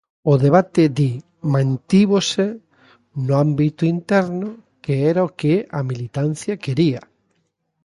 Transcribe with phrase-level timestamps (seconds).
[0.31, 1.09] O debate, di,
[1.53, 2.45] mantívose
[3.25, 4.49] "no ámbito interno,
[4.83, 7.01] que era o que a militancia quería".